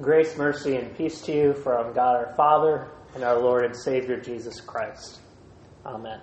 Grace, 0.00 0.34
mercy, 0.38 0.76
and 0.76 0.96
peace 0.96 1.20
to 1.20 1.32
you 1.32 1.52
from 1.52 1.92
God 1.92 2.16
our 2.16 2.34
Father 2.34 2.88
and 3.14 3.22
our 3.22 3.38
Lord 3.38 3.66
and 3.66 3.76
Savior 3.76 4.18
Jesus 4.18 4.58
Christ. 4.58 5.20
Amen. 5.84 6.20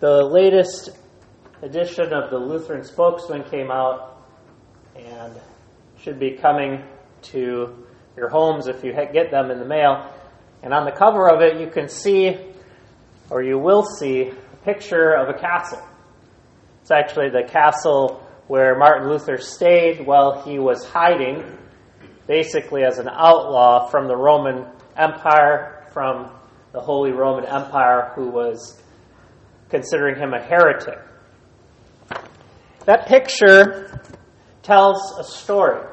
The 0.00 0.22
latest 0.22 0.90
edition 1.60 2.14
of 2.14 2.30
the 2.30 2.38
Lutheran 2.38 2.82
Spokesman 2.82 3.44
came 3.50 3.70
out 3.70 4.24
and 4.96 5.34
should 6.00 6.18
be 6.18 6.30
coming 6.30 6.82
to 7.24 7.84
your 8.16 8.30
homes 8.30 8.68
if 8.68 8.82
you 8.82 8.94
get 9.12 9.30
them 9.30 9.50
in 9.50 9.58
the 9.58 9.66
mail. 9.66 10.10
And 10.62 10.72
on 10.72 10.86
the 10.86 10.92
cover 10.92 11.28
of 11.28 11.42
it, 11.42 11.60
you 11.60 11.66
can 11.66 11.90
see, 11.90 12.38
or 13.28 13.42
you 13.42 13.58
will 13.58 13.82
see, 13.82 14.28
a 14.30 14.56
picture 14.64 15.12
of 15.12 15.28
a 15.28 15.38
castle. 15.38 15.86
It's 16.80 16.90
actually 16.90 17.28
the 17.28 17.46
castle 17.46 18.24
where 18.48 18.76
Martin 18.78 19.08
Luther 19.08 19.38
stayed 19.38 20.04
while 20.04 20.42
he 20.42 20.58
was 20.58 20.84
hiding, 20.84 21.44
basically 22.26 22.82
as 22.82 22.98
an 22.98 23.08
outlaw 23.08 23.88
from 23.88 24.08
the 24.08 24.16
Roman 24.16 24.66
Empire, 24.96 25.86
from 25.92 26.30
the 26.72 26.80
Holy 26.80 27.12
Roman 27.12 27.44
Empire, 27.44 28.12
who 28.14 28.30
was 28.30 28.82
considering 29.68 30.16
him 30.16 30.32
a 30.32 30.42
heretic. 30.42 30.98
That 32.86 33.06
picture 33.06 34.00
tells 34.62 35.18
a 35.18 35.24
story. 35.24 35.86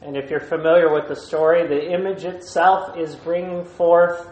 And 0.00 0.16
if 0.16 0.30
you're 0.30 0.38
familiar 0.38 0.92
with 0.92 1.08
the 1.08 1.16
story, 1.16 1.66
the 1.66 1.92
image 1.92 2.24
itself 2.24 2.96
is 2.96 3.16
bringing 3.16 3.64
forth 3.64 4.28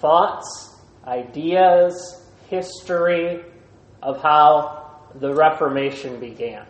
thoughts, 0.00 0.76
ideas, 1.06 2.26
history 2.48 3.44
of 4.02 4.20
how 4.22 4.89
the 5.14 5.34
Reformation 5.34 6.20
began. 6.20 6.66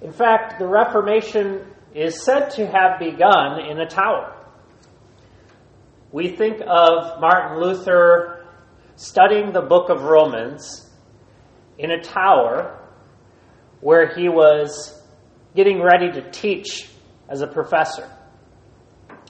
In 0.00 0.12
fact, 0.12 0.58
the 0.58 0.66
Reformation 0.66 1.64
is 1.94 2.24
said 2.24 2.50
to 2.50 2.66
have 2.66 2.98
begun 2.98 3.60
in 3.60 3.78
a 3.78 3.86
tower. 3.86 4.34
We 6.10 6.28
think 6.28 6.60
of 6.60 7.20
Martin 7.20 7.60
Luther 7.60 8.46
studying 8.96 9.52
the 9.52 9.62
book 9.62 9.88
of 9.88 10.02
Romans 10.02 10.90
in 11.78 11.90
a 11.90 12.02
tower 12.02 12.78
where 13.80 14.14
he 14.14 14.28
was 14.28 15.00
getting 15.54 15.82
ready 15.82 16.10
to 16.12 16.30
teach 16.30 16.88
as 17.28 17.40
a 17.40 17.46
professor. 17.46 18.10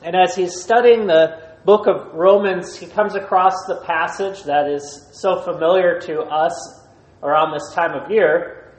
And 0.02 0.16
as 0.16 0.34
he's 0.34 0.60
studying 0.60 1.06
the 1.06 1.41
book 1.64 1.86
of 1.86 2.14
Romans, 2.14 2.76
he 2.76 2.86
comes 2.86 3.14
across 3.14 3.54
the 3.66 3.82
passage 3.86 4.42
that 4.44 4.68
is 4.68 5.08
so 5.12 5.42
familiar 5.42 6.00
to 6.00 6.20
us 6.22 6.84
around 7.22 7.52
this 7.52 7.72
time 7.74 7.94
of 7.94 8.10
year. 8.10 8.74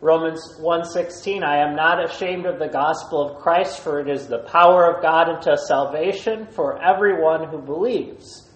Romans 0.00 0.60
1:16 0.60 1.42
I 1.42 1.58
am 1.58 1.74
not 1.74 2.04
ashamed 2.04 2.46
of 2.46 2.60
the 2.60 2.68
gospel 2.68 3.20
of 3.20 3.38
Christ 3.38 3.80
for 3.80 3.98
it 3.98 4.08
is 4.08 4.28
the 4.28 4.44
power 4.44 4.84
of 4.84 5.02
God 5.02 5.28
unto 5.28 5.56
salvation 5.56 6.46
for 6.46 6.80
everyone 6.80 7.48
who 7.48 7.58
believes. 7.58 8.48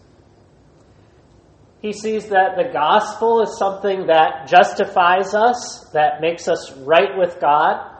He 1.80 1.92
sees 1.92 2.28
that 2.28 2.56
the 2.56 2.72
gospel 2.72 3.42
is 3.42 3.58
something 3.58 4.06
that 4.06 4.46
justifies 4.46 5.34
us, 5.34 5.90
that 5.92 6.20
makes 6.20 6.46
us 6.46 6.70
right 6.78 7.18
with 7.18 7.40
God, 7.40 7.90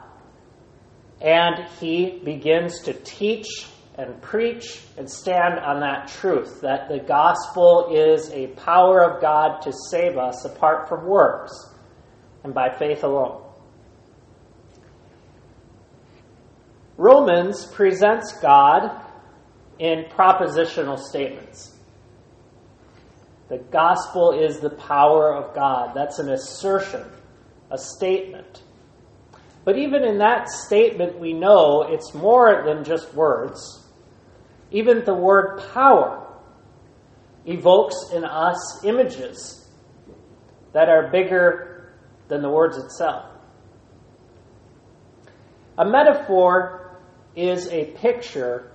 and 1.20 1.66
he 1.80 2.20
begins 2.24 2.82
to 2.82 2.92
teach 2.92 3.66
and 3.96 4.20
preach 4.22 4.80
and 4.96 5.10
stand 5.10 5.58
on 5.58 5.80
that 5.80 6.08
truth 6.08 6.60
that 6.62 6.88
the 6.88 6.98
gospel 6.98 7.90
is 7.94 8.30
a 8.30 8.46
power 8.48 9.02
of 9.02 9.20
God 9.20 9.60
to 9.62 9.72
save 9.90 10.16
us 10.16 10.44
apart 10.44 10.88
from 10.88 11.06
works 11.06 11.52
and 12.42 12.54
by 12.54 12.70
faith 12.78 13.04
alone. 13.04 13.42
Romans 16.97 17.66
presents 17.66 18.32
God 18.41 19.00
in 19.78 20.04
propositional 20.04 20.98
statements. 20.98 21.76
The 23.48 23.58
gospel 23.58 24.32
is 24.32 24.60
the 24.60 24.70
power 24.70 25.34
of 25.34 25.54
God. 25.54 25.92
That's 25.94 26.19
an 26.19 26.31
assertion, 26.31 27.04
a 27.70 27.76
statement. 27.76 28.62
But 29.64 29.76
even 29.76 30.04
in 30.04 30.19
that 30.19 30.48
statement, 30.48 31.19
we 31.19 31.32
know 31.32 31.82
it's 31.82 32.14
more 32.14 32.62
than 32.64 32.84
just 32.84 33.12
words. 33.14 33.81
Even 34.72 35.05
the 35.05 35.15
word 35.15 35.62
power 35.72 36.27
evokes 37.47 38.10
in 38.12 38.25
us 38.25 38.84
images 38.84 39.69
that 40.72 40.88
are 40.88 41.10
bigger 41.10 41.93
than 42.28 42.41
the 42.41 42.49
words 42.49 42.78
itself. 42.78 43.27
A 45.77 45.84
metaphor 45.84 46.99
is 47.37 47.69
a 47.69 47.87
picture, 47.93 48.72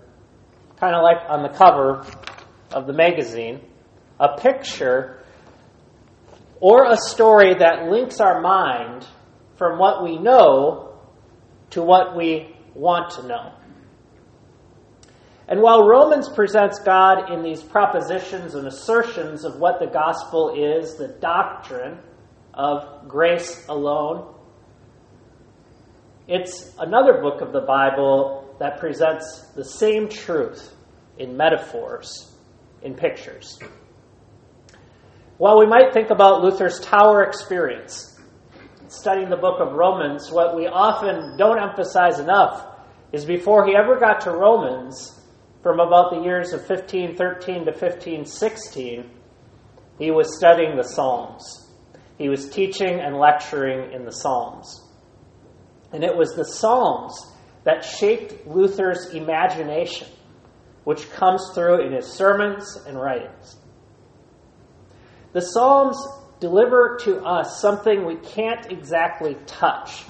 kind 0.80 0.96
of 0.96 1.04
like 1.04 1.18
on 1.30 1.44
the 1.44 1.50
cover 1.50 2.06
of 2.72 2.86
the 2.86 2.94
magazine, 2.94 3.62
a 4.20 4.38
picture 4.38 5.24
or 6.60 6.92
a 6.92 6.98
story 6.98 7.56
that 7.56 7.88
links 7.90 8.20
our 8.20 8.42
mind 8.42 9.06
from 9.58 9.80
what 9.80 10.04
we 10.04 10.18
know 10.18 11.00
to 11.72 11.82
what 11.82 12.16
we 12.16 12.56
want 12.74 13.12
to 13.12 13.28
know. 13.28 13.54
And 15.48 15.62
while 15.62 15.88
Romans 15.88 16.28
presents 16.28 16.80
God 16.80 17.32
in 17.32 17.42
these 17.42 17.64
propositions 17.64 18.56
and 18.56 18.68
assertions 18.68 19.46
of 19.46 19.60
what 19.60 19.80
the 19.80 19.88
gospel 19.88 20.54
is, 20.54 20.96
the 20.96 21.08
doctrine 21.08 22.00
of 22.54 23.08
grace 23.08 23.66
alone, 23.70 24.34
it's 26.28 26.74
another 26.80 27.22
book 27.22 27.40
of 27.40 27.54
the 27.54 27.62
Bible 27.62 28.56
that 28.60 28.80
presents 28.80 29.48
the 29.56 29.64
same 29.64 30.10
truth 30.10 30.76
in 31.18 31.38
metaphors, 31.38 32.36
in 32.82 32.94
pictures. 32.96 33.58
While 35.38 35.60
we 35.60 35.66
might 35.66 35.94
think 35.94 36.10
about 36.10 36.44
Luther's 36.44 36.82
tower 36.82 37.24
experience, 37.24 38.20
studying 38.90 39.30
the 39.30 39.38
book 39.38 39.62
of 39.62 39.74
Romans, 39.74 40.30
what 40.30 40.58
we 40.58 40.68
often 40.68 41.38
don't 41.38 41.62
emphasize 41.62 42.20
enough 42.20 42.66
is 43.14 43.24
before 43.24 43.66
he 43.66 43.76
ever 43.76 43.98
got 43.98 44.22
to 44.22 44.32
Romans, 44.32 45.17
from 45.68 45.82
about 45.82 46.12
the 46.12 46.22
years 46.22 46.54
of 46.54 46.62
1513 46.62 47.66
to 47.66 47.72
1516, 47.72 49.10
he 50.00 50.12
was 50.12 50.38
studying 50.38 50.78
the 50.78 50.84
Psalms. 50.84 51.70
He 52.18 52.30
was 52.30 52.48
teaching 52.48 53.02
and 53.02 53.18
lecturing 53.18 53.92
in 53.92 54.06
the 54.06 54.14
Psalms. 54.14 54.82
And 55.92 56.06
it 56.06 56.16
was 56.16 56.36
the 56.36 56.46
Psalms 56.46 57.34
that 57.66 57.84
shaped 57.84 58.48
Luther's 58.48 59.08
imagination, 59.14 60.08
which 60.86 61.12
comes 61.12 61.52
through 61.54 61.86
in 61.86 61.92
his 61.92 62.06
sermons 62.06 62.78
and 62.88 62.98
writings. 62.98 63.58
The 65.34 65.42
Psalms 65.42 65.98
deliver 66.40 66.98
to 67.02 67.26
us 67.26 67.60
something 67.60 68.06
we 68.06 68.16
can't 68.16 68.72
exactly 68.72 69.36
touch 69.46 70.04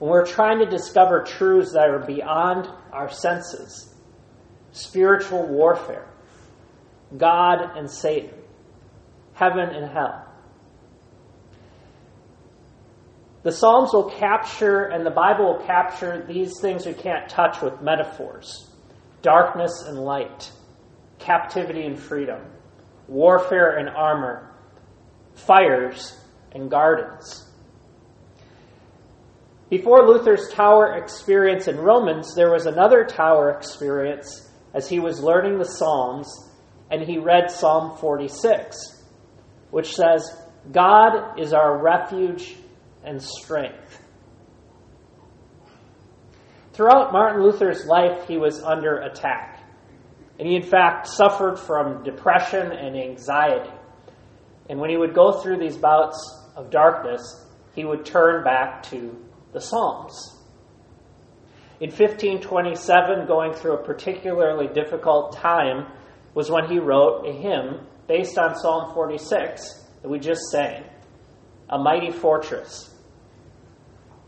when 0.00 0.10
we're 0.10 0.26
trying 0.26 0.58
to 0.58 0.66
discover 0.66 1.22
truths 1.22 1.74
that 1.74 1.90
are 1.90 2.04
beyond 2.04 2.66
our 2.92 3.08
senses 3.08 3.92
spiritual 4.76 5.46
warfare, 5.46 6.06
God 7.16 7.76
and 7.76 7.90
Satan, 7.90 8.34
heaven 9.34 9.68
and 9.70 9.90
hell. 9.90 10.22
The 13.42 13.52
Psalms 13.52 13.92
will 13.92 14.10
capture, 14.10 14.86
and 14.86 15.06
the 15.06 15.10
Bible 15.10 15.52
will 15.54 15.66
capture 15.66 16.26
these 16.26 16.52
things 16.60 16.84
we 16.84 16.94
can't 16.94 17.28
touch 17.28 17.62
with 17.62 17.80
metaphors. 17.80 18.68
Darkness 19.22 19.84
and 19.86 19.98
light, 19.98 20.50
captivity 21.18 21.86
and 21.86 21.98
freedom, 21.98 22.40
warfare 23.06 23.78
and 23.78 23.88
armor, 23.88 24.52
fires 25.34 26.18
and 26.52 26.70
gardens. 26.70 27.48
Before 29.70 30.06
Luther's 30.06 30.48
tower 30.52 30.96
experience 30.96 31.68
in 31.68 31.76
Romans, 31.76 32.34
there 32.34 32.52
was 32.52 32.66
another 32.66 33.04
tower 33.04 33.50
experience 33.50 34.48
as 34.76 34.86
he 34.86 35.00
was 35.00 35.22
learning 35.22 35.58
the 35.58 35.64
Psalms, 35.64 36.28
and 36.90 37.00
he 37.00 37.16
read 37.16 37.50
Psalm 37.50 37.96
46, 37.96 38.76
which 39.70 39.94
says, 39.94 40.36
God 40.70 41.40
is 41.40 41.54
our 41.54 41.82
refuge 41.82 42.54
and 43.02 43.22
strength. 43.22 44.02
Throughout 46.74 47.10
Martin 47.10 47.42
Luther's 47.42 47.86
life, 47.86 48.28
he 48.28 48.36
was 48.36 48.62
under 48.62 48.98
attack. 48.98 49.64
And 50.38 50.46
he, 50.46 50.56
in 50.56 50.62
fact, 50.62 51.06
suffered 51.06 51.58
from 51.58 52.04
depression 52.04 52.70
and 52.70 52.94
anxiety. 52.94 53.72
And 54.68 54.78
when 54.78 54.90
he 54.90 54.98
would 54.98 55.14
go 55.14 55.40
through 55.40 55.58
these 55.58 55.78
bouts 55.78 56.18
of 56.54 56.70
darkness, 56.70 57.46
he 57.74 57.86
would 57.86 58.04
turn 58.04 58.44
back 58.44 58.82
to 58.90 59.16
the 59.54 59.60
Psalms. 59.60 60.35
In 61.78 61.90
1527, 61.90 63.26
going 63.26 63.52
through 63.52 63.74
a 63.74 63.84
particularly 63.84 64.66
difficult 64.66 65.36
time, 65.36 65.86
was 66.32 66.50
when 66.50 66.68
he 66.70 66.78
wrote 66.78 67.26
a 67.26 67.32
hymn 67.32 67.80
based 68.06 68.38
on 68.38 68.56
Psalm 68.56 68.94
46 68.94 69.84
that 70.02 70.08
we 70.08 70.18
just 70.18 70.40
sang. 70.50 70.84
a 71.68 71.78
mighty 71.78 72.12
fortress. 72.12 72.94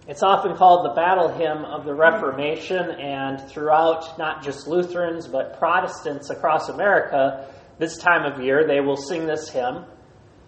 It's 0.09 0.23
often 0.23 0.57
called 0.57 0.87
the 0.87 0.95
battle 0.95 1.29
hymn 1.29 1.65
of 1.65 1.85
the 1.85 1.95
Reformation, 1.95 2.91
and 2.91 3.41
throughout 3.49 4.19
not 4.19 4.43
just 4.43 4.67
Lutherans, 4.67 5.29
but 5.29 5.59
Protestants 5.59 6.31
across 6.31 6.69
America, 6.69 7.47
this 7.79 7.97
time 7.99 8.31
of 8.31 8.43
year, 8.43 8.67
they 8.67 8.81
will 8.81 8.97
sing 8.97 9.27
this 9.27 9.51
hymn, 9.51 9.85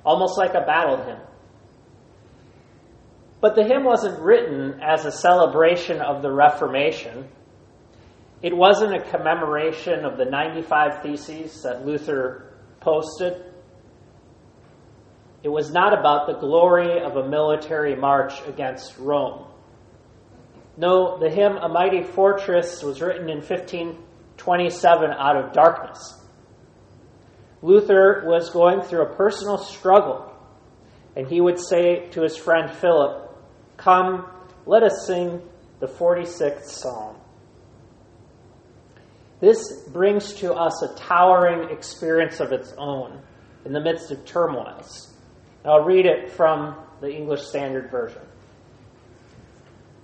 almost 0.04 0.36
like 0.36 0.54
a 0.54 0.62
battle 0.62 0.96
hymn. 1.04 1.20
But 3.40 3.54
the 3.54 3.64
hymn 3.64 3.84
wasn't 3.84 4.20
written 4.20 4.80
as 4.82 5.06
a 5.06 5.12
celebration 5.12 6.00
of 6.00 6.20
the 6.22 6.30
Reformation. 6.30 7.28
It 8.42 8.54
wasn't 8.54 8.94
a 8.94 9.10
commemoration 9.10 10.04
of 10.04 10.18
the 10.18 10.26
95 10.26 11.02
Theses 11.02 11.62
that 11.62 11.86
Luther 11.86 12.54
posted. 12.80 13.44
It 15.42 15.48
was 15.48 15.70
not 15.70 15.98
about 15.98 16.26
the 16.26 16.38
glory 16.38 17.02
of 17.02 17.16
a 17.16 17.28
military 17.28 17.96
march 17.96 18.42
against 18.46 18.98
Rome. 18.98 19.46
No, 20.76 21.18
the 21.18 21.30
hymn 21.30 21.56
A 21.56 21.68
Mighty 21.68 22.02
Fortress 22.02 22.82
was 22.82 23.00
written 23.00 23.28
in 23.30 23.38
1527 23.38 25.10
out 25.10 25.36
of 25.36 25.52
darkness. 25.52 26.18
Luther 27.62 28.22
was 28.26 28.50
going 28.50 28.82
through 28.82 29.02
a 29.02 29.14
personal 29.14 29.58
struggle, 29.58 30.32
and 31.16 31.26
he 31.26 31.40
would 31.40 31.58
say 31.58 32.08
to 32.10 32.22
his 32.22 32.36
friend 32.36 32.70
Philip, 32.70 33.29
Come, 33.80 34.26
let 34.66 34.82
us 34.82 35.06
sing 35.06 35.40
the 35.80 35.86
46th 35.86 36.64
Psalm. 36.64 37.16
This 39.40 39.84
brings 39.88 40.34
to 40.34 40.52
us 40.52 40.82
a 40.82 40.94
towering 40.96 41.70
experience 41.70 42.40
of 42.40 42.52
its 42.52 42.74
own 42.76 43.22
in 43.64 43.72
the 43.72 43.80
midst 43.80 44.10
of 44.10 44.26
turmoils. 44.26 45.14
I'll 45.64 45.84
read 45.84 46.04
it 46.04 46.30
from 46.30 46.76
the 47.00 47.10
English 47.10 47.40
Standard 47.40 47.90
Version. 47.90 48.20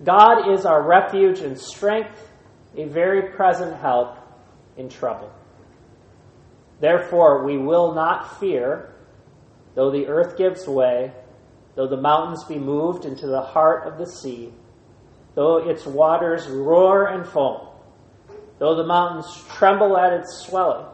God 0.02 0.50
is 0.54 0.64
our 0.64 0.82
refuge 0.82 1.40
and 1.40 1.58
strength, 1.58 2.30
a 2.76 2.84
very 2.86 3.30
present 3.32 3.76
help 3.76 4.16
in 4.78 4.88
trouble. 4.88 5.30
Therefore, 6.80 7.44
we 7.44 7.58
will 7.58 7.94
not 7.94 8.40
fear, 8.40 8.94
though 9.74 9.90
the 9.90 10.06
earth 10.06 10.38
gives 10.38 10.66
way, 10.66 11.12
though 11.76 11.86
the 11.86 12.00
mountains 12.00 12.42
be 12.44 12.58
moved 12.58 13.04
into 13.04 13.26
the 13.26 13.40
heart 13.40 13.86
of 13.86 13.98
the 13.98 14.06
sea, 14.06 14.52
though 15.34 15.58
its 15.68 15.86
waters 15.86 16.48
roar 16.48 17.08
and 17.08 17.28
foam, 17.28 17.68
though 18.58 18.74
the 18.74 18.86
mountains 18.86 19.44
tremble 19.50 19.96
at 19.96 20.14
its 20.14 20.46
swelling. 20.46 20.86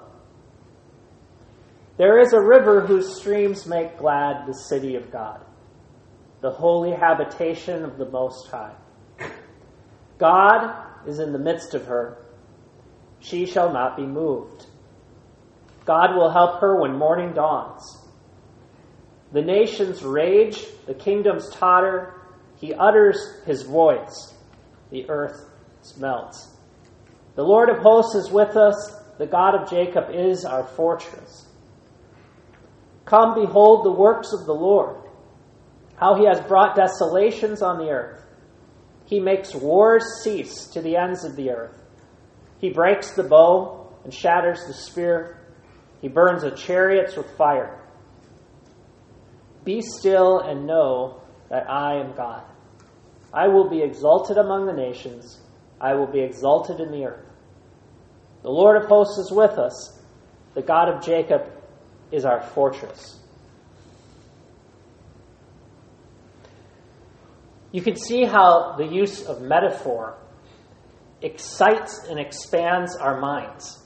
There 1.97 2.19
is 2.19 2.33
a 2.33 2.41
river 2.41 2.81
whose 2.81 3.17
streams 3.17 3.65
make 3.65 3.97
glad 3.99 4.47
the 4.47 4.55
city 4.55 4.97
of 4.97 5.13
God, 5.13 5.41
the 6.41 6.51
holy 6.51 6.91
habitation 6.91 7.85
of 7.85 7.97
the 7.97 8.11
Most 8.11 8.49
High. 8.49 8.75
God 10.19 10.75
is 11.07 11.21
in 11.21 11.33
the 11.33 11.39
midst 11.39 11.75
of 11.75 11.87
her. 11.87 12.19
She 13.21 13.47
shall 13.47 13.73
not 13.73 13.97
be 13.97 14.05
moved. 14.05 14.67
God 15.85 16.17
will 16.17 16.31
help 16.31 16.61
her 16.61 16.81
when 16.81 16.97
morning 16.97 17.35
dawns. 17.35 18.02
The 19.33 19.43
nations 19.43 20.03
rage, 20.03 20.65
the 20.87 20.95
kingdoms 20.95 21.49
totter. 21.51 22.21
He 22.61 22.75
utters 22.75 23.19
his 23.47 23.63
voice. 23.63 24.35
The 24.91 25.09
earth 25.09 25.49
melts. 25.99 26.49
The 27.35 27.43
Lord 27.43 27.71
of 27.71 27.79
hosts 27.79 28.15
is 28.15 28.31
with 28.31 28.57
us. 28.57 28.95
The 29.19 29.27
God 29.27 29.55
of 29.55 29.71
Jacob 29.71 30.11
is 30.13 30.45
our 30.45 30.65
fortress. 30.65 31.47
Come, 33.05 33.35
behold 33.35 33.85
the 33.85 33.93
works 33.93 34.33
of 34.33 34.47
the 34.47 34.55
Lord, 34.55 34.97
how 35.97 36.15
he 36.15 36.27
has 36.27 36.41
brought 36.41 36.77
desolations 36.77 37.63
on 37.63 37.79
the 37.79 37.91
earth. 37.91 38.25
He 39.07 39.19
makes 39.21 39.55
wars 39.55 40.05
cease 40.23 40.67
to 40.69 40.81
the 40.81 40.97
ends 40.97 41.25
of 41.25 41.37
the 41.37 41.51
earth. 41.51 41.83
He 42.59 42.71
breaks 42.71 43.13
the 43.13 43.25
bow 43.25 43.93
and 44.05 44.15
shatters 44.15 44.65
the 44.67 44.73
spear. 44.73 45.41
He 46.01 46.09
burns 46.09 46.43
the 46.43 46.53
chariots 46.53 47.17
with 47.17 47.37
fire. 47.37 47.82
Be 49.65 49.81
still 49.81 50.41
and 50.41 50.67
know 50.67 51.23
that 51.51 51.69
I 51.69 52.01
am 52.01 52.15
God. 52.17 52.43
I 53.33 53.49
will 53.49 53.69
be 53.69 53.83
exalted 53.83 54.37
among 54.39 54.67
the 54.67 54.73
nations. 54.73 55.41
I 55.81 55.95
will 55.95 56.07
be 56.07 56.21
exalted 56.21 56.81
in 56.81 56.91
the 56.91 57.05
earth. 57.05 57.31
The 58.43 58.51
Lord 58.51 58.83
of 58.83 58.89
hosts 58.89 59.19
is 59.19 59.33
with 59.33 59.59
us. 59.59 60.01
The 60.55 60.63
God 60.63 60.89
of 60.89 61.03
Jacob 61.03 61.43
is 62.11 62.25
our 62.25 62.43
fortress. 62.43 63.19
You 67.71 67.81
can 67.81 67.97
see 67.97 68.25
how 68.25 68.75
the 68.77 68.87
use 68.87 69.25
of 69.25 69.41
metaphor 69.41 70.19
excites 71.23 72.05
and 72.09 72.19
expands 72.19 72.97
our 72.97 73.19
minds. 73.19 73.82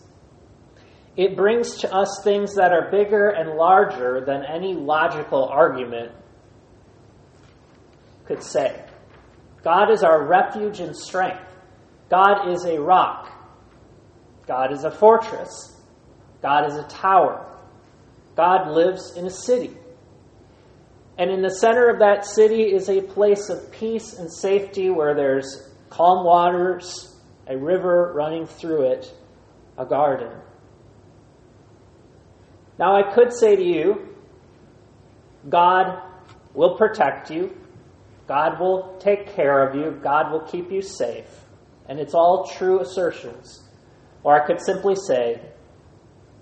It 1.16 1.34
brings 1.34 1.78
to 1.78 1.94
us 1.94 2.20
things 2.22 2.54
that 2.56 2.72
are 2.72 2.90
bigger 2.90 3.30
and 3.30 3.56
larger 3.56 4.22
than 4.24 4.44
any 4.44 4.74
logical 4.74 5.44
argument 5.44 6.12
could 8.26 8.42
say. 8.42 8.84
God 9.64 9.90
is 9.90 10.02
our 10.02 10.26
refuge 10.26 10.80
and 10.80 10.94
strength. 10.94 11.42
God 12.10 12.48
is 12.52 12.64
a 12.64 12.80
rock. 12.80 13.32
God 14.46 14.72
is 14.72 14.84
a 14.84 14.90
fortress. 14.90 15.76
God 16.42 16.70
is 16.70 16.76
a 16.76 16.86
tower. 16.88 17.46
God 18.36 18.70
lives 18.70 19.16
in 19.16 19.26
a 19.26 19.30
city. 19.30 19.74
And 21.18 21.30
in 21.30 21.40
the 21.40 21.50
center 21.50 21.88
of 21.88 22.00
that 22.00 22.26
city 22.26 22.74
is 22.74 22.90
a 22.90 23.00
place 23.00 23.48
of 23.48 23.72
peace 23.72 24.12
and 24.12 24.30
safety 24.30 24.90
where 24.90 25.14
there's 25.14 25.72
calm 25.88 26.26
waters, 26.26 27.16
a 27.48 27.56
river 27.56 28.12
running 28.14 28.46
through 28.46 28.92
it, 28.92 29.14
a 29.78 29.86
garden. 29.86 30.30
Now, 32.78 32.94
I 32.94 33.14
could 33.14 33.32
say 33.32 33.56
to 33.56 33.62
you, 33.62 34.14
God 35.48 36.02
will 36.54 36.76
protect 36.76 37.30
you, 37.30 37.56
God 38.26 38.58
will 38.58 38.96
take 38.98 39.34
care 39.34 39.66
of 39.66 39.74
you, 39.74 39.98
God 40.02 40.32
will 40.32 40.40
keep 40.40 40.70
you 40.70 40.82
safe. 40.82 41.28
And 41.88 42.00
it's 42.00 42.14
all 42.14 42.46
true 42.56 42.80
assertions. 42.80 43.62
Or 44.24 44.40
I 44.40 44.44
could 44.46 44.60
simply 44.60 44.96
say, 44.96 45.40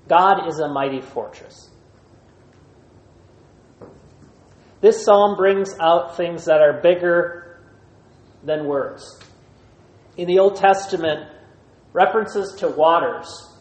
God 0.09 0.49
is 0.49 0.59
a 0.59 0.69
mighty 0.69 1.03
fortress. 1.03 1.71
This 4.81 5.05
psalm 5.05 5.37
brings 5.37 5.75
out 5.81 6.17
things 6.17 6.47
that 6.47 6.61
are 6.61 6.81
bigger 6.83 7.61
than 8.43 8.67
words. 8.67 9.19
In 10.17 10.29
the 10.29 10.39
Old 10.39 10.57
Testament, 10.57 11.31
references 11.93 12.55
to 12.61 12.69
waters 12.69 13.54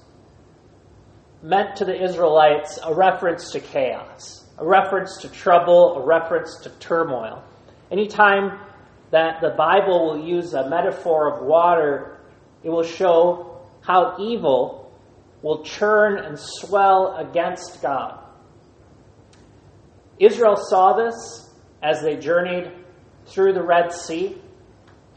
meant 1.44 1.76
to 1.76 1.86
the 1.86 2.04
Israelites 2.04 2.80
a 2.84 2.94
reference 2.94 3.52
to 3.52 3.60
chaos, 3.60 4.46
a 4.58 4.66
reference 4.66 5.18
to 5.18 5.28
trouble, 5.28 5.98
a 5.98 6.06
reference 6.06 6.58
to 6.64 6.70
turmoil. 6.80 7.44
Anytime 7.92 8.60
that 9.12 9.42
the 9.42 9.50
Bible 9.50 10.06
will 10.06 10.26
use 10.26 10.54
a 10.54 10.70
metaphor 10.70 11.36
of 11.36 11.46
water, 11.46 12.22
it 12.64 12.70
will 12.70 12.84
show 12.84 13.62
how 13.82 14.16
evil 14.20 14.98
will 15.42 15.64
churn 15.64 16.18
and 16.18 16.40
swell 16.40 17.18
against 17.18 17.82
God. 17.82 18.24
Israel 20.18 20.56
saw 20.56 20.94
this 20.94 21.50
as 21.82 22.02
they 22.02 22.16
journeyed 22.16 22.72
through 23.26 23.54
the 23.54 23.62
Red 23.62 23.92
Sea, 23.92 24.42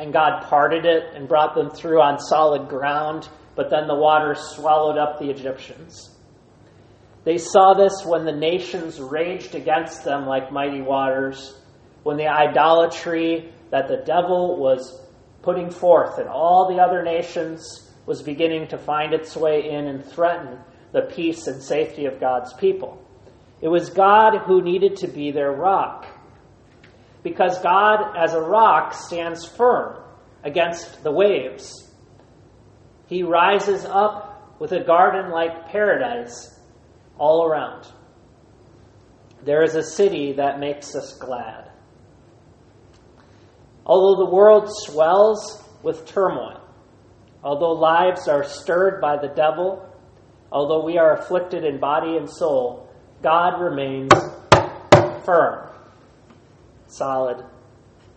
and 0.01 0.13
God 0.13 0.43
parted 0.43 0.85
it 0.85 1.15
and 1.15 1.29
brought 1.29 1.55
them 1.55 1.71
through 1.71 2.03
on 2.03 2.19
solid 2.19 2.69
ground, 2.69 3.29
but 3.55 3.71
then 3.71 3.87
the 3.87 3.95
water 3.95 4.35
swallowed 4.35 4.99
up 4.99 5.21
the 5.21 5.31
Egyptians. 5.31 6.16
They 7.27 7.39
saw 7.39 7.75
this 7.75 8.05
when 8.07 8.25
the 8.25 8.31
nations 8.31 9.01
raged 9.01 9.57
against 9.57 10.05
them 10.05 10.27
like 10.27 10.53
mighty 10.53 10.81
waters, 10.81 11.59
when 12.05 12.17
the 12.17 12.29
idolatry 12.29 13.53
that 13.71 13.89
the 13.89 14.05
devil 14.07 14.57
was 14.59 15.01
putting 15.43 15.69
forth 15.69 16.21
in 16.21 16.29
all 16.29 16.73
the 16.73 16.81
other 16.81 17.03
nations 17.03 17.91
was 18.07 18.23
beginning 18.23 18.69
to 18.69 18.79
find 18.79 19.13
its 19.13 19.35
way 19.35 19.71
in 19.71 19.89
and 19.89 20.05
threaten 20.05 20.61
the 20.93 21.01
peace 21.01 21.49
and 21.49 21.61
safety 21.61 22.07
of 22.07 22.21
God's 22.21 22.53
people. 22.53 23.05
It 23.61 23.67
was 23.67 23.91
God 23.91 24.39
who 24.47 24.63
needed 24.63 24.95
to 24.99 25.09
be 25.09 25.33
their 25.33 25.51
rock. 25.51 26.07
Because 27.25 27.61
God, 27.61 28.17
as 28.17 28.35
a 28.35 28.41
rock, 28.41 28.95
stands 28.95 29.45
firm 29.45 30.01
against 30.45 31.03
the 31.03 31.11
waves. 31.11 31.91
He 33.09 33.25
rises 33.25 33.85
up 33.85 34.61
with 34.61 34.71
a 34.71 34.85
garden 34.85 35.33
like 35.33 35.71
paradise 35.71 36.56
all 37.19 37.45
around. 37.45 37.87
There 39.45 39.63
is 39.63 39.75
a 39.75 39.83
city 39.83 40.33
that 40.33 40.59
makes 40.59 40.95
us 40.95 41.17
glad. 41.19 41.71
Although 43.85 44.25
the 44.25 44.31
world 44.31 44.69
swells 44.69 45.63
with 45.83 46.07
turmoil, 46.07 46.61
although 47.45 47.73
lives 47.73 48.27
are 48.27 48.43
stirred 48.43 49.01
by 49.01 49.17
the 49.17 49.29
devil, 49.29 49.89
although 50.51 50.85
we 50.85 50.99
are 50.99 51.15
afflicted 51.15 51.65
in 51.65 51.79
body 51.79 52.17
and 52.17 52.29
soul, 52.29 52.89
God 53.23 53.61
remains 53.61 54.13
firm. 55.25 55.71
solid, 56.89 57.45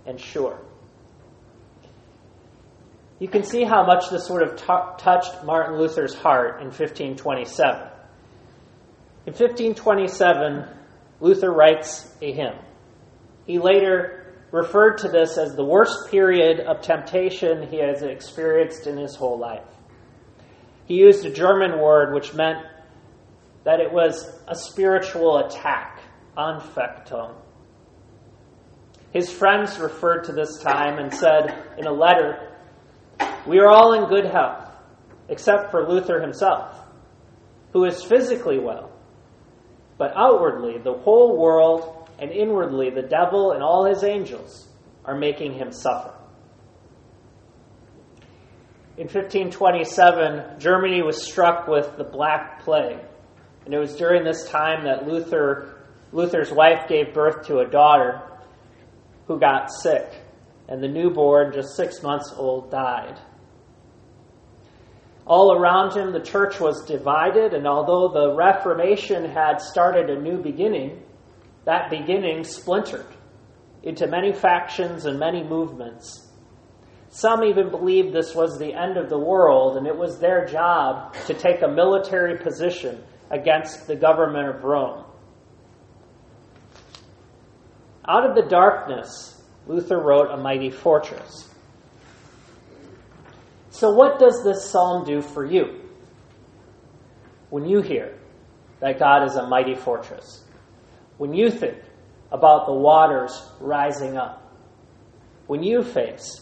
and 0.05 0.19
sure. 0.19 0.59
You 3.19 3.27
can 3.27 3.43
see 3.43 3.63
how 3.63 3.85
much 3.85 4.09
this 4.09 4.25
sort 4.25 4.43
of 4.43 4.55
t- 4.55 5.03
touched 5.03 5.43
Martin 5.43 5.77
Luther's 5.77 6.13
heart 6.15 6.61
in 6.61 6.67
1527. 6.67 7.89
In 9.29 9.35
1527, 9.35 10.65
Luther 11.19 11.51
writes 11.51 12.11
a 12.19 12.33
hymn. 12.33 12.55
He 13.45 13.59
later 13.59 14.33
referred 14.49 14.97
to 14.97 15.07
this 15.07 15.37
as 15.37 15.55
the 15.55 15.63
worst 15.63 16.09
period 16.09 16.61
of 16.61 16.81
temptation 16.81 17.69
he 17.69 17.77
has 17.77 18.01
experienced 18.01 18.87
in 18.87 18.97
his 18.97 19.13
whole 19.13 19.37
life. 19.37 19.67
He 20.85 20.95
used 20.95 21.27
a 21.27 21.31
German 21.31 21.79
word 21.79 22.15
which 22.15 22.33
meant 22.33 22.65
that 23.65 23.79
it 23.79 23.93
was 23.93 24.35
a 24.47 24.55
spiritual 24.55 25.45
attack, 25.45 26.01
Anfechtung. 26.35 27.35
His 29.11 29.31
friends 29.31 29.77
referred 29.77 30.23
to 30.23 30.31
this 30.31 30.59
time 30.59 30.97
and 30.97 31.13
said 31.13 31.75
in 31.77 31.85
a 31.85 31.93
letter 31.93 32.51
we 33.45 33.59
are 33.59 33.67
all 33.67 33.93
in 33.93 34.09
good 34.09 34.25
health, 34.25 34.71
except 35.27 35.69
for 35.69 35.87
Luther 35.87 36.19
himself, 36.19 36.75
who 37.73 37.85
is 37.85 38.03
physically 38.03 38.57
well. 38.57 38.95
But 39.99 40.13
outwardly, 40.15 40.77
the 40.77 40.93
whole 40.93 41.37
world, 41.37 42.09
and 42.17 42.31
inwardly, 42.31 42.89
the 42.89 43.01
devil 43.01 43.51
and 43.51 43.61
all 43.61 43.83
his 43.83 44.03
angels 44.03 44.69
are 45.03 45.15
making 45.15 45.53
him 45.53 45.73
suffer. 45.73 46.13
In 48.97 49.07
1527, 49.07 50.59
Germany 50.59 51.01
was 51.01 51.21
struck 51.21 51.67
with 51.67 51.97
the 51.97 52.05
Black 52.05 52.63
Plague, 52.63 52.99
and 53.65 53.73
it 53.73 53.77
was 53.77 53.95
during 53.97 54.23
this 54.23 54.49
time 54.49 54.85
that 54.85 55.05
Luther, 55.05 55.83
Luther's 56.13 56.51
wife 56.51 56.87
gave 56.87 57.13
birth 57.13 57.45
to 57.47 57.59
a 57.59 57.69
daughter 57.69 58.21
who 59.27 59.37
got 59.37 59.69
sick, 59.69 60.09
and 60.69 60.81
the 60.81 60.87
newborn, 60.87 61.51
just 61.53 61.75
six 61.75 62.01
months 62.01 62.33
old, 62.37 62.71
died. 62.71 63.19
All 65.29 65.53
around 65.53 65.95
him, 65.95 66.11
the 66.11 66.19
church 66.19 66.59
was 66.59 66.83
divided, 66.87 67.53
and 67.53 67.67
although 67.67 68.07
the 68.07 68.33
Reformation 68.33 69.25
had 69.25 69.61
started 69.61 70.09
a 70.09 70.19
new 70.19 70.41
beginning, 70.41 71.03
that 71.65 71.91
beginning 71.91 72.43
splintered 72.43 73.05
into 73.83 74.07
many 74.07 74.33
factions 74.33 75.05
and 75.05 75.19
many 75.19 75.43
movements. 75.43 76.31
Some 77.09 77.43
even 77.43 77.69
believed 77.69 78.11
this 78.11 78.33
was 78.33 78.57
the 78.57 78.73
end 78.73 78.97
of 78.97 79.09
the 79.09 79.19
world, 79.19 79.77
and 79.77 79.85
it 79.85 79.95
was 79.95 80.19
their 80.19 80.47
job 80.47 81.13
to 81.27 81.35
take 81.35 81.61
a 81.61 81.67
military 81.67 82.39
position 82.39 83.03
against 83.29 83.85
the 83.85 83.95
government 83.95 84.49
of 84.49 84.63
Rome. 84.63 85.05
Out 88.07 88.27
of 88.27 88.35
the 88.35 88.49
darkness, 88.49 89.43
Luther 89.67 89.99
wrote 89.99 90.31
a 90.31 90.37
mighty 90.37 90.71
fortress. 90.71 91.48
So, 93.71 93.91
what 93.91 94.19
does 94.19 94.43
this 94.43 94.69
psalm 94.69 95.05
do 95.05 95.21
for 95.21 95.45
you 95.45 95.81
when 97.49 97.65
you 97.65 97.81
hear 97.81 98.17
that 98.79 98.99
God 98.99 99.25
is 99.25 99.35
a 99.35 99.47
mighty 99.47 99.75
fortress? 99.75 100.43
When 101.17 101.33
you 101.33 101.51
think 101.51 101.77
about 102.31 102.65
the 102.65 102.73
waters 102.73 103.31
rising 103.59 104.17
up? 104.17 104.41
When 105.47 105.63
you 105.63 105.83
face 105.83 106.41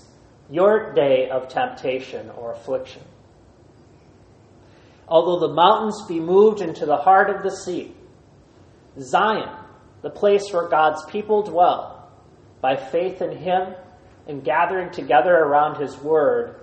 your 0.50 0.94
day 0.94 1.30
of 1.30 1.50
temptation 1.50 2.30
or 2.32 2.54
affliction? 2.54 3.02
Although 5.08 5.48
the 5.48 5.54
mountains 5.54 6.04
be 6.08 6.20
moved 6.20 6.62
into 6.62 6.86
the 6.86 6.98
heart 6.98 7.30
of 7.30 7.44
the 7.44 7.56
sea, 7.56 7.94
Zion, 9.00 9.56
the 10.02 10.10
place 10.10 10.52
where 10.52 10.68
God's 10.68 11.04
people 11.06 11.44
dwell, 11.44 12.10
by 12.62 12.76
faith 12.76 13.22
in 13.22 13.38
Him 13.38 13.74
and 14.28 14.44
gathering 14.44 14.92
together 14.92 15.34
around 15.34 15.82
His 15.82 15.98
word, 15.98 16.56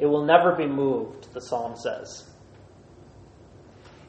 it 0.00 0.06
will 0.06 0.24
never 0.24 0.56
be 0.56 0.66
moved, 0.66 1.32
the 1.34 1.40
psalm 1.40 1.76
says. 1.76 2.28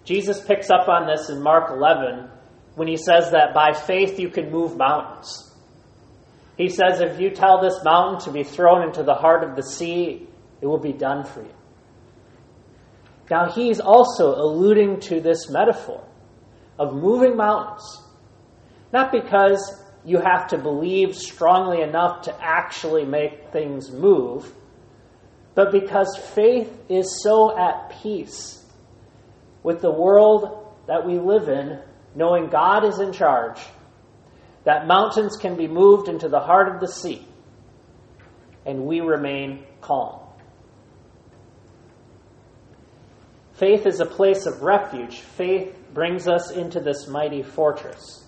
Jesus 0.03 0.41
picks 0.41 0.69
up 0.69 0.87
on 0.87 1.07
this 1.07 1.29
in 1.29 1.41
Mark 1.41 1.69
11 1.69 2.29
when 2.75 2.87
he 2.87 2.97
says 2.97 3.31
that 3.31 3.53
by 3.53 3.73
faith 3.73 4.19
you 4.19 4.29
can 4.29 4.51
move 4.51 4.77
mountains. 4.77 5.53
He 6.57 6.69
says, 6.69 7.01
if 7.01 7.19
you 7.19 7.31
tell 7.31 7.61
this 7.61 7.83
mountain 7.83 8.19
to 8.25 8.31
be 8.31 8.43
thrown 8.43 8.87
into 8.87 9.03
the 9.03 9.13
heart 9.13 9.43
of 9.43 9.55
the 9.55 9.63
sea, 9.63 10.27
it 10.61 10.65
will 10.65 10.79
be 10.79 10.93
done 10.93 11.25
for 11.25 11.41
you. 11.41 11.53
Now, 13.29 13.49
he's 13.49 13.79
also 13.79 14.35
alluding 14.35 14.99
to 15.01 15.21
this 15.21 15.49
metaphor 15.49 16.03
of 16.77 16.93
moving 16.93 17.37
mountains. 17.37 17.83
Not 18.91 19.11
because 19.11 19.81
you 20.03 20.19
have 20.19 20.47
to 20.47 20.57
believe 20.57 21.15
strongly 21.15 21.81
enough 21.81 22.23
to 22.23 22.35
actually 22.43 23.05
make 23.05 23.51
things 23.53 23.89
move, 23.89 24.51
but 25.53 25.71
because 25.71 26.17
faith 26.33 26.71
is 26.89 27.21
so 27.23 27.57
at 27.57 28.01
peace 28.01 28.63
with 29.63 29.81
the 29.81 29.91
world 29.91 30.73
that 30.87 31.05
we 31.05 31.19
live 31.19 31.49
in, 31.49 31.79
knowing 32.15 32.49
God 32.49 32.85
is 32.85 32.99
in 32.99 33.11
charge, 33.11 33.59
that 34.63 34.87
mountains 34.87 35.37
can 35.37 35.55
be 35.55 35.67
moved 35.67 36.07
into 36.07 36.29
the 36.29 36.39
heart 36.39 36.73
of 36.73 36.79
the 36.79 36.87
sea, 36.87 37.27
and 38.65 38.85
we 38.85 39.01
remain 39.01 39.65
calm. 39.81 40.19
Faith 43.53 43.85
is 43.85 43.99
a 43.99 44.05
place 44.05 44.45
of 44.45 44.61
refuge. 44.61 45.19
Faith 45.19 45.75
brings 45.93 46.27
us 46.27 46.51
into 46.51 46.79
this 46.79 47.07
mighty 47.07 47.43
fortress. 47.43 48.25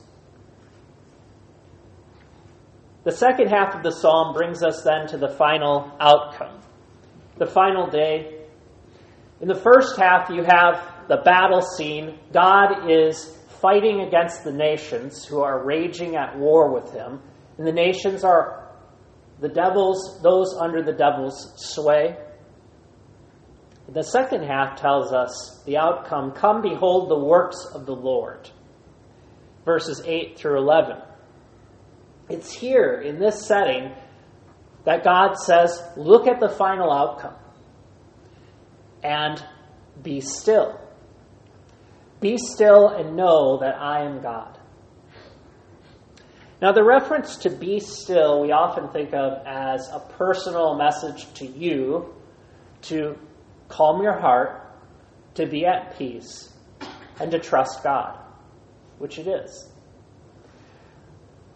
The 3.03 3.12
second 3.12 3.48
half 3.48 3.75
of 3.75 3.84
the 3.84 3.92
psalm 3.92 4.34
brings 4.34 4.62
us 4.62 4.84
then 4.84 5.08
to 5.08 5.18
the 5.18 5.30
final 5.30 5.92
outcome 6.00 6.62
the 7.37 7.47
final 7.47 7.87
day. 7.87 8.39
In 9.41 9.47
the 9.47 9.55
first 9.55 9.97
half, 9.97 10.29
you 10.29 10.43
have 10.43 11.07
the 11.07 11.17
battle 11.17 11.61
scene. 11.61 12.19
God 12.31 12.89
is 12.89 13.37
fighting 13.61 14.01
against 14.01 14.43
the 14.43 14.51
nations 14.51 15.25
who 15.25 15.41
are 15.41 15.65
raging 15.65 16.15
at 16.15 16.37
war 16.37 16.73
with 16.73 16.91
him. 16.91 17.21
And 17.57 17.67
the 17.67 17.71
nations 17.71 18.23
are 18.23 18.71
the 19.39 19.49
devil's, 19.49 20.21
those 20.21 20.55
under 20.59 20.81
the 20.81 20.93
devil's 20.93 21.53
sway. 21.57 22.17
The 23.89 24.03
second 24.03 24.43
half 24.43 24.79
tells 24.79 25.11
us 25.11 25.61
the 25.65 25.77
outcome 25.77 26.31
Come, 26.31 26.61
behold 26.61 27.09
the 27.09 27.19
works 27.19 27.57
of 27.73 27.85
the 27.85 27.95
Lord. 27.95 28.49
Verses 29.65 30.01
8 30.05 30.37
through 30.37 30.59
11. 30.59 30.97
It's 32.29 32.53
here 32.53 33.01
in 33.01 33.19
this 33.19 33.45
setting 33.45 33.93
that 34.85 35.03
God 35.03 35.35
says, 35.35 35.81
look 35.95 36.27
at 36.27 36.39
the 36.39 36.49
final 36.49 36.91
outcome 36.91 37.35
and 39.03 39.43
be 40.01 40.21
still. 40.21 40.79
Be 42.19 42.37
still 42.37 42.87
and 42.89 43.15
know 43.15 43.57
that 43.59 43.75
I 43.75 44.05
am 44.05 44.21
God. 44.21 44.57
Now, 46.61 46.71
the 46.71 46.83
reference 46.83 47.37
to 47.37 47.49
be 47.49 47.81
still 47.81 48.41
we 48.41 48.51
often 48.53 48.87
think 48.89 49.13
of 49.13 49.45
as 49.45 49.89
a 49.91 49.99
personal 50.17 50.75
message 50.75 51.31
to 51.33 51.45
you 51.45 52.13
to 52.83 53.17
calm 53.67 54.01
your 54.01 54.17
heart, 54.17 54.61
to 55.35 55.45
be 55.45 55.65
at 55.65 55.97
peace, 55.97 56.53
and 57.19 57.31
to 57.31 57.39
trust 57.39 57.83
God, 57.83 58.17
which 58.97 59.19
it 59.19 59.27
is. 59.27 59.69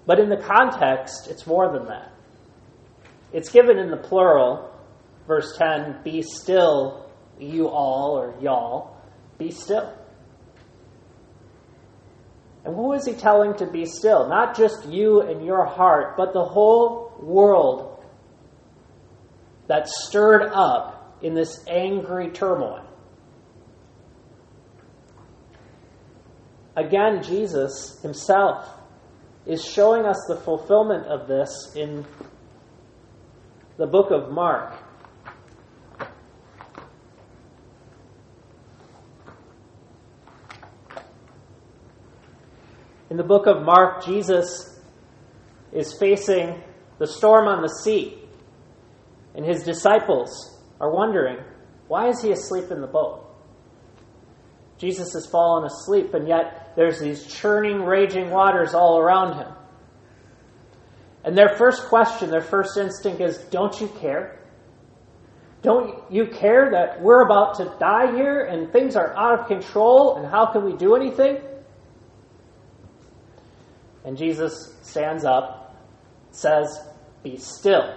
But 0.05 0.19
in 0.19 0.29
the 0.29 0.37
context, 0.37 1.27
it's 1.29 1.47
more 1.47 1.71
than 1.71 1.87
that. 1.87 2.11
It's 3.37 3.49
given 3.49 3.77
in 3.77 3.91
the 3.91 3.97
plural, 3.97 4.67
verse 5.27 5.55
10 5.59 6.01
Be 6.03 6.23
still, 6.23 7.07
you 7.39 7.67
all, 7.67 8.17
or 8.17 8.33
y'all, 8.41 8.97
be 9.37 9.51
still. 9.51 9.95
And 12.65 12.73
who 12.73 12.93
is 12.93 13.05
he 13.05 13.13
telling 13.13 13.53
to 13.57 13.67
be 13.67 13.85
still? 13.85 14.27
Not 14.27 14.57
just 14.57 14.89
you 14.89 15.21
and 15.21 15.45
your 15.45 15.65
heart, 15.65 16.17
but 16.17 16.33
the 16.33 16.43
whole 16.43 17.15
world 17.21 18.03
that's 19.67 20.07
stirred 20.07 20.49
up 20.51 21.19
in 21.21 21.35
this 21.35 21.63
angry 21.67 22.31
turmoil. 22.31 22.89
Again, 26.75 27.21
Jesus 27.21 27.99
himself 28.01 28.67
is 29.45 29.63
showing 29.63 30.05
us 30.05 30.17
the 30.27 30.37
fulfillment 30.37 31.05
of 31.05 31.27
this 31.27 31.73
in 31.75 32.03
the 33.77 33.85
book 33.85 34.11
of 34.11 34.31
Mark. 34.31 34.73
In 43.09 43.17
the 43.17 43.23
book 43.23 43.47
of 43.47 43.63
Mark, 43.63 44.03
Jesus 44.03 44.79
is 45.71 45.95
facing 45.99 46.61
the 46.97 47.07
storm 47.07 47.47
on 47.47 47.61
the 47.61 47.69
sea, 47.69 48.17
and 49.35 49.45
his 49.45 49.63
disciples 49.63 50.59
are 50.81 50.91
wondering, 50.91 51.37
why 51.87 52.09
is 52.09 52.21
he 52.21 52.31
asleep 52.31 52.71
in 52.71 52.81
the 52.81 52.87
boat? 52.87 53.23
Jesus 54.77 55.13
has 55.13 55.25
fallen 55.27 55.65
asleep, 55.65 56.13
and 56.13 56.27
yet 56.27 56.73
there's 56.75 56.99
these 56.99 57.25
churning, 57.25 57.83
raging 57.83 58.29
waters 58.29 58.73
all 58.73 58.99
around 58.99 59.37
him. 59.37 59.56
And 61.27 61.37
their 61.37 61.57
first 61.57 61.89
question, 61.89 62.29
their 62.31 62.39
first 62.39 62.77
instinct 62.77 63.19
is 63.19 63.37
Don't 63.51 63.81
you 63.81 63.89
care? 63.99 64.39
Don't 65.61 66.09
you 66.09 66.27
care 66.27 66.71
that 66.71 67.01
we're 67.01 67.25
about 67.25 67.55
to 67.55 67.65
die 67.81 68.15
here 68.15 68.45
and 68.45 68.71
things 68.71 68.95
are 68.95 69.13
out 69.13 69.37
of 69.37 69.47
control 69.47 70.15
and 70.15 70.25
how 70.25 70.45
can 70.45 70.63
we 70.63 70.77
do 70.77 70.95
anything? 70.95 71.39
And 74.05 74.17
Jesus 74.17 74.73
stands 74.83 75.25
up, 75.25 75.75
says, 76.31 76.79
Be 77.23 77.35
still. 77.35 77.93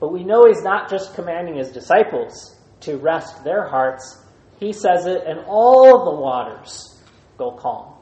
But 0.00 0.14
we 0.14 0.24
know 0.24 0.46
he's 0.46 0.62
not 0.62 0.88
just 0.88 1.14
commanding 1.14 1.56
his 1.56 1.70
disciples 1.70 2.56
to 2.80 2.96
rest 2.96 3.44
their 3.44 3.68
hearts, 3.68 4.24
he 4.58 4.72
says 4.72 5.04
it, 5.04 5.22
and 5.26 5.40
all 5.46 6.06
the 6.06 6.18
waters 6.18 6.98
go 7.36 7.50
calm. 7.50 7.92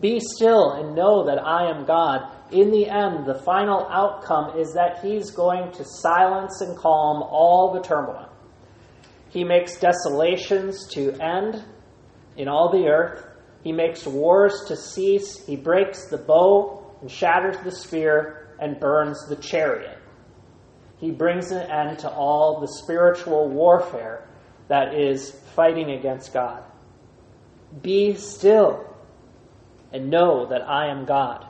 Be 0.00 0.20
still 0.20 0.72
and 0.72 0.94
know 0.94 1.26
that 1.26 1.44
I 1.44 1.70
am 1.70 1.86
God. 1.86 2.35
In 2.50 2.70
the 2.70 2.88
end, 2.88 3.26
the 3.26 3.40
final 3.44 3.86
outcome 3.90 4.58
is 4.58 4.72
that 4.74 5.00
he's 5.02 5.30
going 5.30 5.72
to 5.72 5.84
silence 5.84 6.60
and 6.60 6.76
calm 6.76 7.22
all 7.22 7.72
the 7.74 7.82
turmoil. 7.82 8.28
He 9.30 9.42
makes 9.42 9.78
desolations 9.80 10.86
to 10.94 11.12
end 11.20 11.64
in 12.36 12.48
all 12.48 12.70
the 12.70 12.86
earth. 12.88 13.26
He 13.62 13.72
makes 13.72 14.06
wars 14.06 14.64
to 14.68 14.76
cease. 14.76 15.44
He 15.44 15.56
breaks 15.56 16.08
the 16.08 16.18
bow 16.18 16.94
and 17.00 17.10
shatters 17.10 17.56
the 17.64 17.72
spear 17.72 18.54
and 18.60 18.78
burns 18.78 19.26
the 19.28 19.36
chariot. 19.36 19.98
He 20.98 21.10
brings 21.10 21.50
an 21.50 21.68
end 21.70 21.98
to 22.00 22.10
all 22.10 22.60
the 22.60 22.68
spiritual 22.68 23.48
warfare 23.48 24.28
that 24.68 24.94
is 24.94 25.32
fighting 25.54 25.90
against 25.90 26.32
God. 26.32 26.62
Be 27.82 28.14
still 28.14 28.86
and 29.92 30.10
know 30.10 30.46
that 30.46 30.62
I 30.62 30.90
am 30.90 31.04
God. 31.04 31.46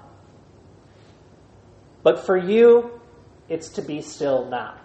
But 2.07 2.25
for 2.25 2.37
you, 2.37 3.01
it's 3.49 3.71
to 3.71 3.83
be 3.83 4.01
still 4.01 4.49
now. 4.49 4.77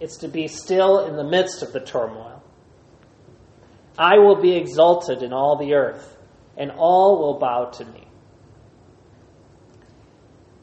It's 0.00 0.18
to 0.18 0.28
be 0.28 0.48
still 0.48 1.06
in 1.06 1.16
the 1.16 1.24
midst 1.24 1.62
of 1.62 1.72
the 1.72 1.80
turmoil. 1.80 2.42
I 3.96 4.18
will 4.18 4.36
be 4.36 4.54
exalted 4.54 5.22
in 5.22 5.32
all 5.32 5.56
the 5.56 5.72
earth, 5.72 6.18
and 6.58 6.70
all 6.70 7.20
will 7.20 7.38
bow 7.38 7.70
to 7.70 7.86
me. 7.86 8.06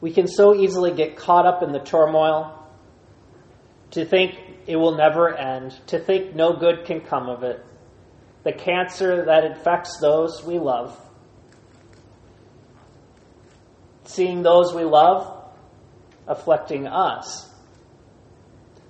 We 0.00 0.12
can 0.12 0.28
so 0.28 0.54
easily 0.54 0.92
get 0.92 1.16
caught 1.16 1.44
up 1.44 1.64
in 1.64 1.72
the 1.72 1.80
turmoil, 1.80 2.56
to 3.90 4.04
think 4.04 4.38
it 4.68 4.76
will 4.76 4.96
never 4.96 5.36
end, 5.36 5.76
to 5.88 5.98
think 5.98 6.36
no 6.36 6.52
good 6.52 6.84
can 6.84 7.00
come 7.00 7.28
of 7.28 7.42
it, 7.42 7.66
the 8.44 8.52
cancer 8.52 9.24
that 9.24 9.42
infects 9.42 9.98
those 10.00 10.44
we 10.44 10.60
love 10.60 10.96
seeing 14.04 14.42
those 14.42 14.72
we 14.72 14.84
love 14.84 15.35
afflicting 16.26 16.86
us, 16.86 17.48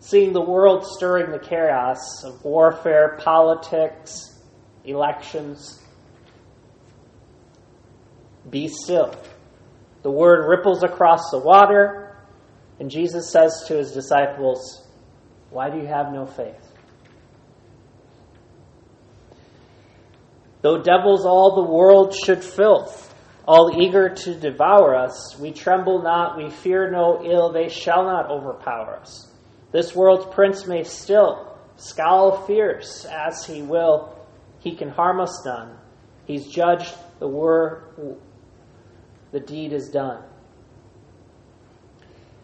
seeing 0.00 0.32
the 0.32 0.40
world 0.40 0.86
stirring 0.86 1.30
the 1.30 1.38
chaos 1.38 2.24
of 2.24 2.44
warfare, 2.44 3.18
politics, 3.22 4.38
elections. 4.84 5.82
Be 8.48 8.68
still. 8.68 9.14
The 10.02 10.10
word 10.10 10.48
ripples 10.48 10.84
across 10.84 11.30
the 11.30 11.38
water, 11.38 12.16
and 12.78 12.90
Jesus 12.90 13.30
says 13.30 13.64
to 13.66 13.76
his 13.76 13.92
disciples, 13.92 14.86
Why 15.50 15.68
do 15.70 15.78
you 15.78 15.86
have 15.86 16.12
no 16.12 16.26
faith? 16.26 16.62
Though 20.62 20.82
devils 20.82 21.26
all 21.26 21.54
the 21.56 21.70
world 21.70 22.14
should 22.14 22.42
filth, 22.42 23.14
all 23.46 23.80
eager 23.80 24.08
to 24.08 24.34
devour 24.34 24.96
us. 24.96 25.38
We 25.38 25.52
tremble 25.52 26.02
not, 26.02 26.36
we 26.36 26.50
fear 26.50 26.90
no 26.90 27.24
ill, 27.24 27.52
they 27.52 27.68
shall 27.68 28.04
not 28.04 28.30
overpower 28.30 28.96
us. 28.96 29.30
This 29.72 29.94
world's 29.94 30.34
prince 30.34 30.66
may 30.66 30.82
still 30.84 31.56
scowl 31.76 32.46
fierce 32.46 33.04
as 33.04 33.44
he 33.44 33.62
will, 33.62 34.16
he 34.60 34.74
can 34.74 34.88
harm 34.88 35.20
us 35.20 35.44
none. 35.44 35.76
He's 36.26 36.46
judged, 36.48 36.92
the 37.20 37.28
word, 37.28 38.18
the 39.32 39.40
deed 39.40 39.72
is 39.72 39.90
done. 39.90 40.22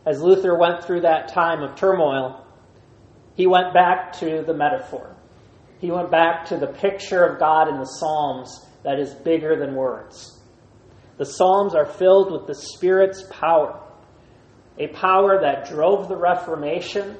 As 0.06 0.20
Luther 0.20 0.56
went 0.56 0.84
through 0.84 1.02
that 1.02 1.28
time 1.28 1.62
of 1.62 1.76
turmoil, 1.76 2.44
he 3.34 3.46
went 3.46 3.72
back 3.72 4.12
to 4.18 4.42
the 4.42 4.54
metaphor. 4.54 5.14
He 5.80 5.90
went 5.90 6.10
back 6.10 6.46
to 6.46 6.56
the 6.56 6.66
picture 6.66 7.24
of 7.24 7.40
God 7.40 7.68
in 7.68 7.78
the 7.78 7.86
Psalms 7.86 8.66
that 8.84 9.00
is 9.00 9.14
bigger 9.14 9.56
than 9.56 9.74
words. 9.74 10.41
The 11.22 11.30
Psalms 11.30 11.76
are 11.76 11.86
filled 11.86 12.32
with 12.32 12.48
the 12.48 12.54
Spirit's 12.56 13.22
power, 13.30 13.80
a 14.76 14.88
power 14.88 15.40
that 15.40 15.68
drove 15.68 16.08
the 16.08 16.16
Reformation, 16.16 17.16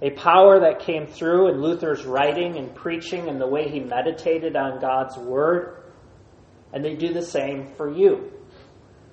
a 0.00 0.08
power 0.12 0.60
that 0.60 0.80
came 0.80 1.06
through 1.06 1.48
in 1.48 1.60
Luther's 1.60 2.06
writing 2.06 2.56
and 2.56 2.74
preaching 2.74 3.28
and 3.28 3.38
the 3.38 3.46
way 3.46 3.68
he 3.68 3.80
meditated 3.80 4.56
on 4.56 4.80
God's 4.80 5.18
Word. 5.18 5.92
And 6.72 6.82
they 6.82 6.94
do 6.94 7.12
the 7.12 7.20
same 7.20 7.66
for 7.76 7.94
you. 7.94 8.32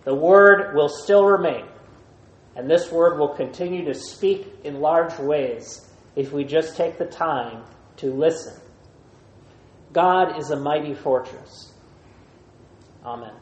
The 0.05 0.15
Word 0.15 0.73
will 0.73 0.87
still 0.87 1.25
remain, 1.25 1.65
and 2.55 2.71
this 2.71 2.89
Word 2.89 3.19
will 3.19 3.35
continue 3.35 3.83
to 3.83 3.93
speak 3.93 4.47
in 4.63 4.79
large 4.79 5.19
ways 5.19 5.93
if 6.15 6.31
we 6.31 6.45
just 6.45 6.77
take 6.77 6.97
the 6.97 7.05
time 7.05 7.65
to 7.97 8.13
listen. 8.13 8.61
God 9.91 10.39
is 10.39 10.51
a 10.51 10.55
mighty 10.55 10.93
fortress. 10.93 11.73
Amen. 13.03 13.33